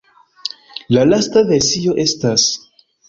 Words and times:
La 0.97 1.03
lasta 1.09 1.43
versio 1.51 1.95
estas. 2.05 2.47